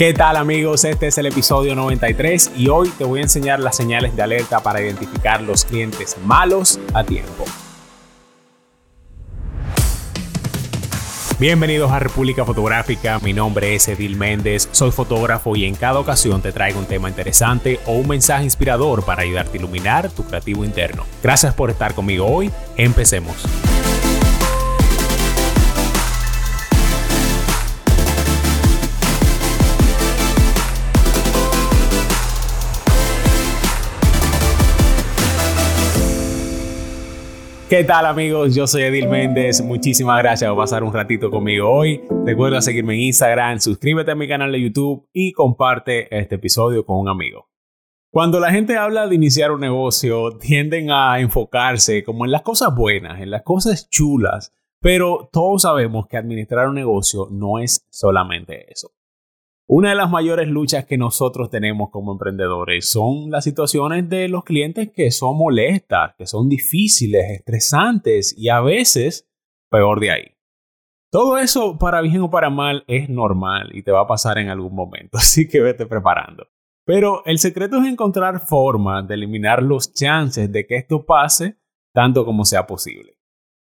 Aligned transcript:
¿Qué 0.00 0.14
tal 0.14 0.38
amigos? 0.38 0.86
Este 0.86 1.08
es 1.08 1.18
el 1.18 1.26
episodio 1.26 1.74
93 1.74 2.52
y 2.56 2.68
hoy 2.68 2.88
te 2.88 3.04
voy 3.04 3.18
a 3.18 3.24
enseñar 3.24 3.60
las 3.60 3.76
señales 3.76 4.16
de 4.16 4.22
alerta 4.22 4.60
para 4.60 4.80
identificar 4.80 5.42
los 5.42 5.66
clientes 5.66 6.16
malos 6.24 6.80
a 6.94 7.04
tiempo. 7.04 7.44
Bienvenidos 11.38 11.92
a 11.92 11.98
República 11.98 12.46
Fotográfica, 12.46 13.18
mi 13.18 13.34
nombre 13.34 13.74
es 13.74 13.88
Edil 13.88 14.16
Méndez, 14.16 14.70
soy 14.72 14.90
fotógrafo 14.90 15.54
y 15.54 15.66
en 15.66 15.74
cada 15.74 15.98
ocasión 15.98 16.40
te 16.40 16.52
traigo 16.52 16.78
un 16.78 16.86
tema 16.86 17.10
interesante 17.10 17.78
o 17.84 17.92
un 17.92 18.08
mensaje 18.08 18.44
inspirador 18.44 19.04
para 19.04 19.20
ayudarte 19.20 19.58
a 19.58 19.60
iluminar 19.60 20.10
tu 20.10 20.24
creativo 20.24 20.64
interno. 20.64 21.04
Gracias 21.22 21.52
por 21.52 21.68
estar 21.68 21.92
conmigo 21.92 22.24
hoy, 22.24 22.50
empecemos. 22.78 23.36
¿Qué 37.70 37.84
tal 37.84 38.04
amigos? 38.04 38.52
Yo 38.52 38.66
soy 38.66 38.82
Edil 38.82 39.08
Méndez. 39.08 39.62
Muchísimas 39.62 40.18
gracias 40.18 40.50
por 40.50 40.58
pasar 40.58 40.82
un 40.82 40.92
ratito 40.92 41.30
conmigo 41.30 41.70
hoy. 41.70 42.02
Recuerda 42.26 42.60
seguirme 42.60 42.94
en 42.94 43.02
Instagram, 43.02 43.60
suscríbete 43.60 44.10
a 44.10 44.16
mi 44.16 44.26
canal 44.26 44.50
de 44.50 44.60
YouTube 44.60 45.08
y 45.12 45.30
comparte 45.30 46.08
este 46.18 46.34
episodio 46.34 46.84
con 46.84 46.98
un 46.98 47.08
amigo. 47.08 47.48
Cuando 48.10 48.40
la 48.40 48.50
gente 48.50 48.76
habla 48.76 49.06
de 49.06 49.14
iniciar 49.14 49.52
un 49.52 49.60
negocio, 49.60 50.36
tienden 50.38 50.90
a 50.90 51.20
enfocarse 51.20 52.02
como 52.02 52.24
en 52.24 52.32
las 52.32 52.42
cosas 52.42 52.74
buenas, 52.74 53.20
en 53.20 53.30
las 53.30 53.42
cosas 53.42 53.88
chulas, 53.88 54.52
pero 54.80 55.28
todos 55.32 55.62
sabemos 55.62 56.08
que 56.08 56.16
administrar 56.16 56.68
un 56.68 56.74
negocio 56.74 57.28
no 57.30 57.60
es 57.60 57.86
solamente 57.88 58.66
eso. 58.72 58.90
Una 59.72 59.90
de 59.90 59.94
las 59.94 60.10
mayores 60.10 60.48
luchas 60.48 60.84
que 60.84 60.98
nosotros 60.98 61.48
tenemos 61.48 61.90
como 61.90 62.10
emprendedores 62.10 62.90
son 62.90 63.30
las 63.30 63.44
situaciones 63.44 64.08
de 64.08 64.26
los 64.26 64.42
clientes 64.42 64.90
que 64.92 65.12
son 65.12 65.38
molestas, 65.38 66.16
que 66.18 66.26
son 66.26 66.48
difíciles, 66.48 67.30
estresantes 67.30 68.34
y 68.36 68.48
a 68.48 68.60
veces 68.60 69.30
peor 69.70 70.00
de 70.00 70.10
ahí. 70.10 70.24
Todo 71.12 71.38
eso, 71.38 71.78
para 71.78 72.00
bien 72.00 72.20
o 72.20 72.30
para 72.30 72.50
mal, 72.50 72.82
es 72.88 73.08
normal 73.08 73.70
y 73.72 73.84
te 73.84 73.92
va 73.92 74.00
a 74.00 74.06
pasar 74.08 74.38
en 74.38 74.48
algún 74.48 74.74
momento, 74.74 75.18
así 75.18 75.46
que 75.46 75.60
vete 75.60 75.86
preparando. 75.86 76.48
Pero 76.84 77.24
el 77.24 77.38
secreto 77.38 77.80
es 77.80 77.86
encontrar 77.86 78.40
formas 78.40 79.06
de 79.06 79.14
eliminar 79.14 79.62
los 79.62 79.94
chances 79.94 80.50
de 80.50 80.66
que 80.66 80.78
esto 80.78 81.06
pase 81.06 81.60
tanto 81.94 82.24
como 82.24 82.44
sea 82.44 82.66
posible. 82.66 83.16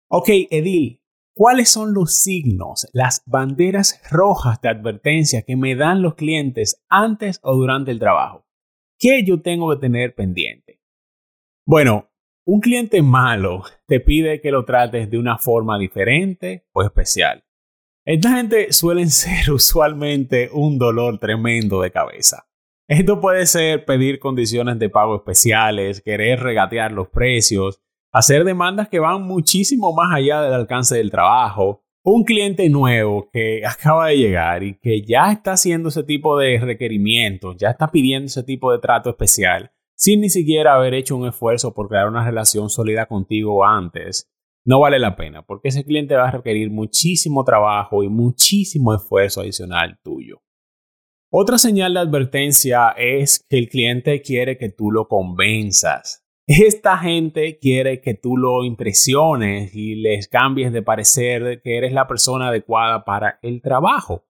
Ok, 0.09 0.29
Edil, 0.49 1.02
¿Cuáles 1.35 1.69
son 1.69 1.95
los 1.95 2.21
signos, 2.21 2.87
las 2.93 3.23
banderas 3.25 3.99
rojas 4.11 4.61
de 4.61 4.69
advertencia 4.69 5.41
que 5.41 5.55
me 5.55 5.75
dan 5.75 6.03
los 6.03 6.13
clientes 6.13 6.83
antes 6.89 7.39
o 7.41 7.55
durante 7.55 7.89
el 7.89 7.97
trabajo? 7.97 8.45
¿Qué 8.99 9.23
yo 9.25 9.41
tengo 9.41 9.71
que 9.71 9.81
tener 9.81 10.13
pendiente? 10.13 10.79
Bueno, 11.65 12.11
un 12.45 12.59
cliente 12.59 13.01
malo 13.01 13.63
te 13.87 13.99
pide 13.99 14.41
que 14.41 14.51
lo 14.51 14.63
trates 14.63 15.09
de 15.09 15.17
una 15.17 15.39
forma 15.39 15.79
diferente 15.79 16.67
o 16.71 16.83
especial. 16.83 17.43
Esta 18.05 18.35
gente 18.35 18.71
suelen 18.71 19.09
ser 19.09 19.51
usualmente 19.51 20.51
un 20.53 20.77
dolor 20.77 21.17
tremendo 21.17 21.81
de 21.81 21.89
cabeza. 21.89 22.47
Esto 22.87 23.19
puede 23.19 23.47
ser 23.47 23.85
pedir 23.85 24.19
condiciones 24.19 24.77
de 24.77 24.89
pago 24.89 25.15
especiales, 25.15 26.01
querer 26.01 26.41
regatear 26.41 26.91
los 26.91 27.07
precios, 27.07 27.81
hacer 28.13 28.43
demandas 28.43 28.87
que 28.87 28.99
van 28.99 29.23
muchísimo 29.23 29.91
más 29.93 30.15
allá 30.15 30.41
del 30.41 30.53
alcance 30.53 30.95
del 30.95 31.11
trabajo. 31.11 31.83
Un 32.05 32.23
cliente 32.23 32.69
nuevo 32.69 33.29
que 33.31 33.65
acaba 33.65 34.07
de 34.07 34.17
llegar 34.17 34.63
y 34.63 34.77
que 34.77 35.01
ya 35.01 35.31
está 35.31 35.53
haciendo 35.53 35.89
ese 35.89 36.03
tipo 36.03 36.37
de 36.37 36.59
requerimientos, 36.59 37.57
ya 37.57 37.71
está 37.71 37.91
pidiendo 37.91 38.27
ese 38.27 38.43
tipo 38.43 38.71
de 38.71 38.79
trato 38.79 39.09
especial, 39.09 39.71
sin 39.95 40.21
ni 40.21 40.29
siquiera 40.29 40.75
haber 40.75 40.93
hecho 40.93 41.15
un 41.15 41.27
esfuerzo 41.27 41.73
por 41.73 41.87
crear 41.87 42.07
una 42.07 42.25
relación 42.25 42.69
sólida 42.69 43.07
contigo 43.07 43.65
antes, 43.65 44.29
no 44.65 44.79
vale 44.79 44.99
la 44.99 45.15
pena, 45.15 45.45
porque 45.45 45.69
ese 45.69 45.83
cliente 45.83 46.15
va 46.15 46.27
a 46.27 46.31
requerir 46.31 46.71
muchísimo 46.71 47.43
trabajo 47.43 48.03
y 48.03 48.09
muchísimo 48.09 48.93
esfuerzo 48.93 49.41
adicional 49.41 49.99
tuyo. 50.03 50.41
Otra 51.29 51.57
señal 51.57 51.95
de 51.95 51.99
advertencia 52.01 52.89
es 52.97 53.45
que 53.49 53.57
el 53.57 53.67
cliente 53.67 54.21
quiere 54.21 54.57
que 54.57 54.69
tú 54.69 54.91
lo 54.91 55.07
convenzas. 55.07 56.22
Esta 56.45 56.97
gente 56.97 57.57
quiere 57.57 58.01
que 58.01 58.15
tú 58.15 58.35
lo 58.35 58.65
impresiones 58.65 59.73
y 59.73 59.95
les 59.95 60.27
cambies 60.27 60.73
de 60.73 60.81
parecer 60.81 61.61
que 61.61 61.77
eres 61.77 61.93
la 61.93 62.05
persona 62.05 62.49
adecuada 62.49 63.05
para 63.05 63.39
el 63.41 63.61
trabajo. 63.61 64.25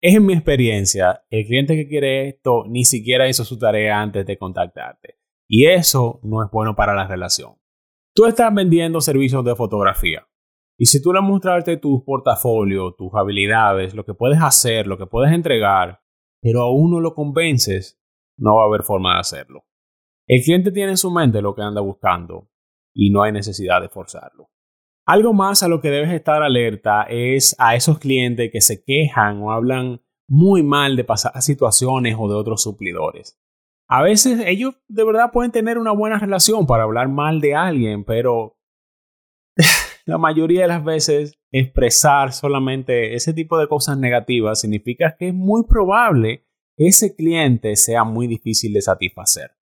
Es 0.00 0.14
en 0.14 0.26
mi 0.26 0.34
experiencia, 0.34 1.24
el 1.30 1.44
cliente 1.46 1.74
que 1.74 1.88
quiere 1.88 2.28
esto 2.28 2.64
ni 2.68 2.84
siquiera 2.84 3.28
hizo 3.28 3.44
su 3.44 3.58
tarea 3.58 4.00
antes 4.00 4.24
de 4.24 4.38
contactarte. 4.38 5.16
Y 5.48 5.66
eso 5.66 6.20
no 6.22 6.44
es 6.44 6.50
bueno 6.52 6.76
para 6.76 6.94
la 6.94 7.08
relación. 7.08 7.54
Tú 8.14 8.26
estás 8.26 8.54
vendiendo 8.54 9.00
servicios 9.00 9.44
de 9.44 9.56
fotografía. 9.56 10.28
Y 10.78 10.86
si 10.86 11.02
tú 11.02 11.12
le 11.12 11.20
mostrarte 11.20 11.76
tu 11.76 12.04
portafolio, 12.04 12.94
tus 12.96 13.12
habilidades, 13.14 13.94
lo 13.94 14.04
que 14.04 14.14
puedes 14.14 14.40
hacer, 14.40 14.86
lo 14.86 14.96
que 14.96 15.06
puedes 15.06 15.32
entregar, 15.32 16.02
pero 16.40 16.62
aún 16.62 16.92
no 16.92 17.00
lo 17.00 17.14
convences, 17.14 18.00
no 18.36 18.54
va 18.56 18.62
a 18.62 18.66
haber 18.66 18.84
forma 18.84 19.14
de 19.14 19.20
hacerlo. 19.20 19.64
El 20.28 20.42
cliente 20.42 20.70
tiene 20.70 20.90
en 20.90 20.98
su 20.98 21.10
mente 21.10 21.40
lo 21.40 21.54
que 21.54 21.62
anda 21.62 21.80
buscando 21.80 22.50
y 22.94 23.10
no 23.10 23.22
hay 23.22 23.32
necesidad 23.32 23.80
de 23.80 23.88
forzarlo. 23.88 24.50
Algo 25.06 25.32
más 25.32 25.62
a 25.62 25.68
lo 25.68 25.80
que 25.80 25.88
debes 25.88 26.12
estar 26.12 26.42
alerta 26.42 27.04
es 27.08 27.56
a 27.58 27.74
esos 27.74 27.98
clientes 27.98 28.50
que 28.52 28.60
se 28.60 28.84
quejan 28.84 29.40
o 29.42 29.52
hablan 29.52 30.02
muy 30.28 30.62
mal 30.62 30.96
de 30.96 31.04
pasar 31.04 31.40
situaciones 31.40 32.14
o 32.18 32.28
de 32.28 32.34
otros 32.34 32.62
suplidores. 32.62 33.40
A 33.88 34.02
veces 34.02 34.42
ellos 34.44 34.74
de 34.86 35.04
verdad 35.04 35.30
pueden 35.32 35.50
tener 35.50 35.78
una 35.78 35.92
buena 35.92 36.18
relación 36.18 36.66
para 36.66 36.82
hablar 36.82 37.08
mal 37.08 37.40
de 37.40 37.54
alguien, 37.54 38.04
pero 38.04 38.58
la 40.04 40.18
mayoría 40.18 40.62
de 40.62 40.68
las 40.68 40.84
veces 40.84 41.40
expresar 41.50 42.34
solamente 42.34 43.14
ese 43.14 43.32
tipo 43.32 43.56
de 43.56 43.66
cosas 43.66 43.96
negativas 43.96 44.60
significa 44.60 45.16
que 45.18 45.28
es 45.28 45.34
muy 45.34 45.64
probable 45.64 46.44
que 46.76 46.88
ese 46.88 47.16
cliente 47.16 47.76
sea 47.76 48.04
muy 48.04 48.26
difícil 48.26 48.74
de 48.74 48.82
satisfacer. 48.82 49.57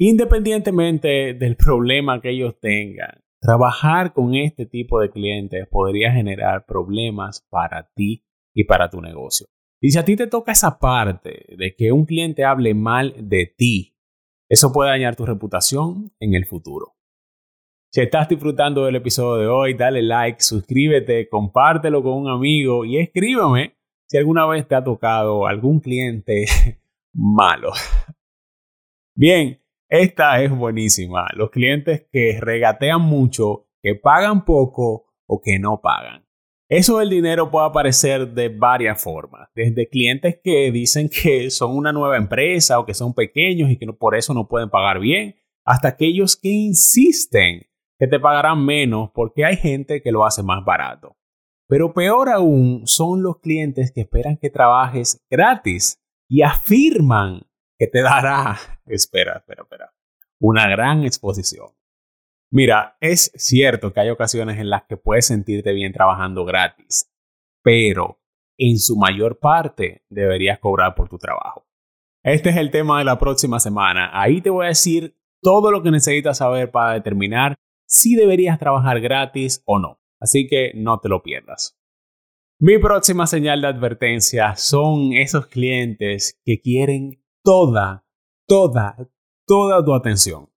Independientemente 0.00 1.34
del 1.34 1.56
problema 1.56 2.20
que 2.20 2.30
ellos 2.30 2.54
tengan, 2.60 3.20
trabajar 3.40 4.12
con 4.12 4.36
este 4.36 4.64
tipo 4.64 5.00
de 5.00 5.10
clientes 5.10 5.66
podría 5.68 6.12
generar 6.12 6.66
problemas 6.66 7.44
para 7.50 7.90
ti 7.94 8.24
y 8.54 8.62
para 8.62 8.88
tu 8.90 9.00
negocio. 9.00 9.48
Y 9.80 9.90
si 9.90 9.98
a 9.98 10.04
ti 10.04 10.14
te 10.14 10.28
toca 10.28 10.52
esa 10.52 10.78
parte 10.78 11.46
de 11.56 11.74
que 11.76 11.90
un 11.90 12.04
cliente 12.04 12.44
hable 12.44 12.74
mal 12.74 13.12
de 13.18 13.46
ti, 13.46 13.96
eso 14.48 14.72
puede 14.72 14.90
dañar 14.90 15.16
tu 15.16 15.26
reputación 15.26 16.12
en 16.20 16.34
el 16.34 16.46
futuro. 16.46 16.94
Si 17.90 18.00
estás 18.00 18.28
disfrutando 18.28 18.84
del 18.84 18.96
episodio 18.96 19.42
de 19.42 19.48
hoy, 19.48 19.74
dale 19.74 20.02
like, 20.02 20.40
suscríbete, 20.40 21.28
compártelo 21.28 22.02
con 22.04 22.12
un 22.12 22.28
amigo 22.28 22.84
y 22.84 22.98
escríbame 22.98 23.76
si 24.06 24.16
alguna 24.16 24.46
vez 24.46 24.68
te 24.68 24.76
ha 24.76 24.84
tocado 24.84 25.46
algún 25.46 25.80
cliente 25.80 26.44
malo. 27.12 27.72
Bien, 29.14 29.60
esta 29.88 30.42
es 30.42 30.50
buenísima. 30.50 31.28
Los 31.34 31.50
clientes 31.50 32.06
que 32.12 32.38
regatean 32.40 33.00
mucho, 33.00 33.66
que 33.82 33.94
pagan 33.94 34.44
poco 34.44 35.06
o 35.26 35.40
que 35.40 35.58
no 35.58 35.80
pagan. 35.80 36.26
Eso 36.68 36.98
del 36.98 37.08
dinero 37.08 37.50
puede 37.50 37.66
aparecer 37.66 38.34
de 38.34 38.50
varias 38.50 39.02
formas. 39.02 39.48
Desde 39.54 39.88
clientes 39.88 40.38
que 40.44 40.70
dicen 40.70 41.08
que 41.08 41.50
son 41.50 41.74
una 41.74 41.92
nueva 41.92 42.18
empresa 42.18 42.78
o 42.78 42.84
que 42.84 42.92
son 42.92 43.14
pequeños 43.14 43.70
y 43.70 43.78
que 43.78 43.86
por 43.94 44.14
eso 44.14 44.34
no 44.34 44.48
pueden 44.48 44.68
pagar 44.68 45.00
bien, 45.00 45.36
hasta 45.64 45.88
aquellos 45.88 46.36
que 46.36 46.50
insisten 46.50 47.62
que 47.98 48.06
te 48.06 48.20
pagarán 48.20 48.64
menos 48.64 49.10
porque 49.14 49.46
hay 49.46 49.56
gente 49.56 50.02
que 50.02 50.12
lo 50.12 50.26
hace 50.26 50.42
más 50.42 50.62
barato. 50.64 51.16
Pero 51.68 51.94
peor 51.94 52.28
aún 52.28 52.86
son 52.86 53.22
los 53.22 53.40
clientes 53.40 53.90
que 53.90 54.02
esperan 54.02 54.36
que 54.36 54.50
trabajes 54.50 55.24
gratis 55.30 55.98
y 56.28 56.42
afirman 56.42 57.47
que 57.78 57.86
te 57.86 58.02
dará, 58.02 58.58
espera, 58.86 59.38
espera, 59.38 59.62
espera, 59.62 59.94
una 60.40 60.68
gran 60.68 61.04
exposición. 61.04 61.68
Mira, 62.50 62.96
es 63.00 63.30
cierto 63.34 63.92
que 63.92 64.00
hay 64.00 64.10
ocasiones 64.10 64.58
en 64.58 64.70
las 64.70 64.84
que 64.84 64.96
puedes 64.96 65.26
sentirte 65.26 65.72
bien 65.72 65.92
trabajando 65.92 66.44
gratis, 66.44 67.12
pero 67.62 68.20
en 68.56 68.78
su 68.78 68.96
mayor 68.96 69.38
parte 69.38 70.02
deberías 70.08 70.58
cobrar 70.58 70.94
por 70.94 71.08
tu 71.08 71.18
trabajo. 71.18 71.66
Este 72.24 72.50
es 72.50 72.56
el 72.56 72.70
tema 72.70 72.98
de 72.98 73.04
la 73.04 73.18
próxima 73.18 73.60
semana. 73.60 74.10
Ahí 74.12 74.40
te 74.40 74.50
voy 74.50 74.66
a 74.66 74.70
decir 74.70 75.16
todo 75.40 75.70
lo 75.70 75.82
que 75.82 75.90
necesitas 75.90 76.38
saber 76.38 76.70
para 76.70 76.94
determinar 76.94 77.54
si 77.86 78.16
deberías 78.16 78.58
trabajar 78.58 79.00
gratis 79.00 79.62
o 79.64 79.78
no. 79.78 80.00
Así 80.20 80.48
que 80.48 80.72
no 80.74 80.98
te 80.98 81.08
lo 81.08 81.22
pierdas. 81.22 81.78
Mi 82.60 82.78
próxima 82.78 83.26
señal 83.28 83.60
de 83.60 83.68
advertencia 83.68 84.56
son 84.56 85.12
esos 85.12 85.46
clientes 85.46 86.40
que 86.44 86.60
quieren 86.60 87.22
toda, 87.42 88.04
toda, 88.46 88.96
toda 89.46 89.84
tu 89.84 89.94
atención. 89.94 90.48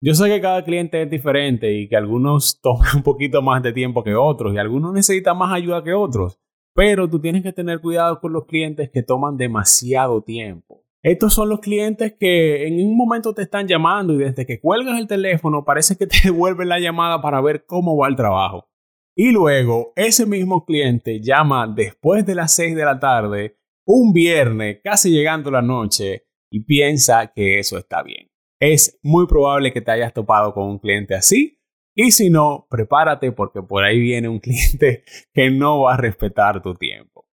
Yo 0.00 0.14
sé 0.14 0.28
que 0.28 0.40
cada 0.40 0.64
cliente 0.64 1.00
es 1.00 1.08
diferente 1.08 1.72
y 1.72 1.88
que 1.88 1.96
algunos 1.96 2.60
toman 2.62 2.96
un 2.96 3.02
poquito 3.02 3.40
más 3.40 3.62
de 3.62 3.72
tiempo 3.72 4.02
que 4.02 4.14
otros 4.14 4.54
y 4.54 4.58
algunos 4.58 4.92
necesitan 4.92 5.38
más 5.38 5.52
ayuda 5.52 5.84
que 5.84 5.94
otros, 5.94 6.38
pero 6.74 7.08
tú 7.08 7.20
tienes 7.20 7.42
que 7.42 7.52
tener 7.52 7.80
cuidado 7.80 8.20
con 8.20 8.32
los 8.32 8.46
clientes 8.46 8.90
que 8.92 9.02
toman 9.02 9.36
demasiado 9.36 10.22
tiempo. 10.22 10.82
Estos 11.02 11.34
son 11.34 11.48
los 11.48 11.60
clientes 11.60 12.14
que 12.18 12.66
en 12.66 12.74
un 12.84 12.96
momento 12.96 13.34
te 13.34 13.42
están 13.42 13.66
llamando 13.66 14.14
y 14.14 14.18
desde 14.18 14.46
que 14.46 14.60
cuelgas 14.60 15.00
el 15.00 15.08
teléfono 15.08 15.64
parece 15.64 15.96
que 15.96 16.06
te 16.08 16.16
devuelven 16.24 16.68
la 16.68 16.80
llamada 16.80 17.20
para 17.20 17.40
ver 17.40 17.64
cómo 17.66 17.96
va 17.96 18.08
el 18.08 18.16
trabajo. 18.16 18.68
Y 19.14 19.30
luego 19.30 19.92
ese 19.94 20.26
mismo 20.26 20.64
cliente 20.64 21.20
llama 21.20 21.66
después 21.66 22.24
de 22.24 22.34
las 22.34 22.54
6 22.54 22.74
de 22.74 22.84
la 22.84 22.98
tarde, 22.98 23.56
un 23.86 24.12
viernes, 24.12 24.80
casi 24.82 25.10
llegando 25.10 25.50
la 25.50 25.62
noche, 25.62 26.26
y 26.50 26.64
piensa 26.64 27.32
que 27.34 27.58
eso 27.58 27.78
está 27.78 28.02
bien. 28.02 28.30
Es 28.60 28.98
muy 29.02 29.26
probable 29.26 29.72
que 29.72 29.80
te 29.80 29.90
hayas 29.90 30.12
topado 30.12 30.52
con 30.52 30.64
un 30.68 30.78
cliente 30.78 31.14
así. 31.14 31.58
Y 31.94 32.12
si 32.12 32.30
no, 32.30 32.66
prepárate 32.70 33.32
porque 33.32 33.62
por 33.62 33.84
ahí 33.84 33.98
viene 33.98 34.28
un 34.28 34.38
cliente 34.40 35.04
que 35.32 35.50
no 35.50 35.82
va 35.82 35.94
a 35.94 35.96
respetar 35.96 36.62
tu 36.62 36.74
tiempo. 36.74 37.26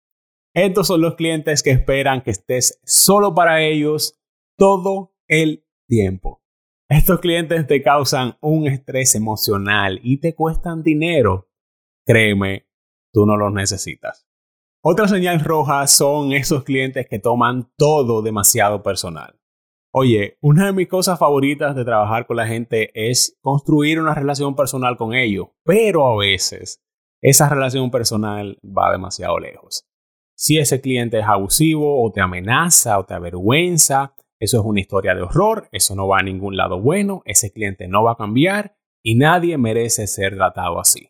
Estos 0.55 0.87
son 0.87 1.01
los 1.03 1.17
clientes 1.17 1.63
que 1.63 1.71
esperan 1.71 2.23
que 2.23 2.31
estés 2.31 2.81
solo 2.85 3.35
para 3.35 3.63
ellos 3.63 4.19
todo 4.57 5.15
el 5.29 5.67
tiempo. 5.87 6.43
Estos 6.89 7.21
clientes 7.21 7.67
te 7.67 7.83
causan 7.83 8.39
un 8.41 8.67
estrés 8.69 9.15
emocional 9.15 10.01
y 10.03 10.19
te 10.19 10.35
cuestan 10.35 10.83
dinero. 10.83 11.51
Créeme, 12.07 12.69
tú 13.13 13.27
no 13.27 13.37
los 13.37 13.53
necesitas. 13.53 14.26
Otra 14.83 15.09
señal 15.09 15.41
roja 15.41 15.87
son 15.87 16.33
esos 16.33 16.65
clientes 16.65 17.07
que 17.09 17.19
toman 17.19 17.71
todo 17.77 18.23
demasiado 18.23 18.83
personal. 18.83 19.39
Oye, 19.93 20.37
una 20.43 20.67
de 20.67 20.73
mis 20.73 20.89
cosas 20.89 21.19
favoritas 21.19 21.75
de 21.75 21.85
trabajar 21.85 22.27
con 22.27 22.37
la 22.37 22.47
gente 22.47 22.91
es 22.95 23.39
construir 23.41 23.99
una 23.99 24.15
relación 24.15 24.55
personal 24.55 24.97
con 24.97 25.15
ellos, 25.15 25.49
pero 25.65 26.07
a 26.07 26.17
veces 26.19 26.83
esa 27.23 27.49
relación 27.49 27.91
personal 27.91 28.59
va 28.63 28.93
demasiado 28.93 29.39
lejos. 29.39 29.87
Si 30.37 30.59
ese 30.59 30.83
cliente 30.83 31.19
es 31.21 31.25
abusivo 31.27 32.05
o 32.05 32.13
te 32.13 32.21
amenaza 32.21 32.99
o 32.99 33.07
te 33.07 33.15
avergüenza, 33.15 34.15
eso 34.39 34.61
es 34.61 34.67
una 34.67 34.81
historia 34.81 35.15
de 35.15 35.23
horror, 35.23 35.69
eso 35.73 35.95
no 35.95 36.07
va 36.07 36.19
a 36.19 36.23
ningún 36.23 36.59
lado 36.59 36.79
bueno, 36.79 37.23
ese 37.25 37.51
cliente 37.51 37.89
no 37.89 38.05
va 38.05 38.13
a 38.13 38.17
cambiar 38.17 38.77
y 39.03 39.15
nadie 39.15 39.57
merece 39.57 40.07
ser 40.07 40.37
tratado 40.37 40.79
así. 40.79 41.09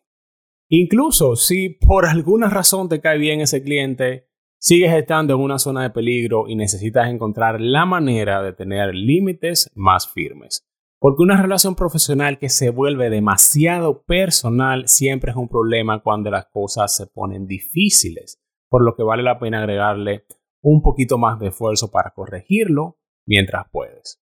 Incluso 0.68 1.36
si 1.36 1.70
por 1.70 2.06
alguna 2.06 2.48
razón 2.48 2.88
te 2.88 3.00
cae 3.00 3.18
bien 3.18 3.40
ese 3.40 3.62
cliente, 3.62 4.28
sigues 4.58 4.92
estando 4.92 5.34
en 5.34 5.40
una 5.40 5.58
zona 5.58 5.82
de 5.82 5.90
peligro 5.90 6.48
y 6.48 6.56
necesitas 6.56 7.08
encontrar 7.08 7.60
la 7.60 7.86
manera 7.86 8.42
de 8.42 8.52
tener 8.52 8.94
límites 8.94 9.70
más 9.74 10.10
firmes. 10.12 10.66
Porque 10.98 11.22
una 11.22 11.40
relación 11.40 11.74
profesional 11.76 12.38
que 12.38 12.48
se 12.48 12.70
vuelve 12.70 13.10
demasiado 13.10 14.02
personal 14.04 14.88
siempre 14.88 15.30
es 15.30 15.36
un 15.36 15.48
problema 15.48 16.02
cuando 16.02 16.30
las 16.30 16.46
cosas 16.46 16.96
se 16.96 17.06
ponen 17.06 17.46
difíciles 17.46 18.40
por 18.68 18.84
lo 18.84 18.94
que 18.94 19.02
vale 19.02 19.22
la 19.22 19.38
pena 19.38 19.60
agregarle 19.60 20.24
un 20.60 20.82
poquito 20.82 21.18
más 21.18 21.38
de 21.38 21.48
esfuerzo 21.48 21.90
para 21.90 22.10
corregirlo 22.10 22.98
mientras 23.24 23.66
puedes. 23.70 24.20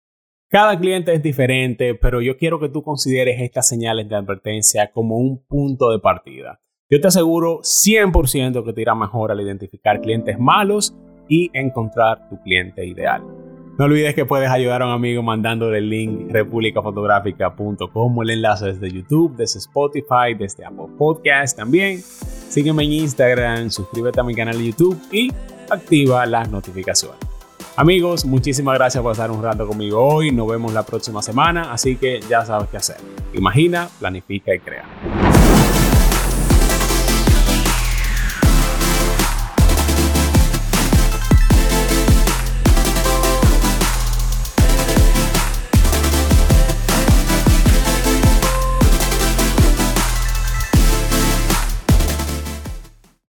Cada 0.54 0.78
cliente 0.78 1.12
es 1.12 1.20
diferente, 1.20 1.96
pero 1.96 2.22
yo 2.22 2.36
quiero 2.36 2.60
que 2.60 2.68
tú 2.68 2.84
consideres 2.84 3.40
estas 3.40 3.66
señales 3.66 4.08
de 4.08 4.14
advertencia 4.14 4.92
como 4.92 5.16
un 5.16 5.44
punto 5.44 5.90
de 5.90 5.98
partida. 5.98 6.60
Yo 6.88 7.00
te 7.00 7.08
aseguro 7.08 7.58
100% 7.62 8.64
que 8.64 8.72
te 8.72 8.82
irá 8.82 8.94
mejor 8.94 9.32
al 9.32 9.40
identificar 9.40 10.00
clientes 10.00 10.38
malos 10.38 10.94
y 11.28 11.50
encontrar 11.54 12.28
tu 12.28 12.40
cliente 12.40 12.86
ideal. 12.86 13.24
No 13.80 13.86
olvides 13.86 14.14
que 14.14 14.26
puedes 14.26 14.48
ayudar 14.48 14.82
a 14.82 14.86
un 14.86 14.92
amigo 14.92 15.24
mandándole 15.24 15.78
el 15.78 15.90
link 15.90 16.30
republicafotográfica.com 16.30 18.22
el 18.22 18.30
enlace 18.30 18.66
desde 18.66 18.92
YouTube, 18.92 19.34
desde 19.34 19.58
Spotify, 19.58 20.36
desde 20.38 20.64
Apple 20.64 20.86
Podcast 20.96 21.56
también. 21.56 21.98
Sígueme 22.00 22.84
en 22.84 22.92
Instagram, 22.92 23.70
suscríbete 23.70 24.20
a 24.20 24.22
mi 24.22 24.36
canal 24.36 24.56
de 24.56 24.66
YouTube 24.66 25.02
y 25.10 25.32
activa 25.68 26.24
las 26.26 26.48
notificaciones. 26.48 27.23
Amigos, 27.76 28.24
muchísimas 28.24 28.76
gracias 28.76 29.02
por 29.02 29.10
estar 29.10 29.32
un 29.32 29.42
rato 29.42 29.66
conmigo 29.66 30.00
hoy. 30.00 30.30
Nos 30.30 30.46
vemos 30.46 30.72
la 30.72 30.84
próxima 30.84 31.22
semana, 31.22 31.72
así 31.72 31.96
que 31.96 32.20
ya 32.28 32.44
sabes 32.46 32.68
qué 32.68 32.76
hacer. 32.76 32.98
Imagina, 33.32 33.88
planifica 33.98 34.54
y 34.54 34.60
crea. 34.60 34.84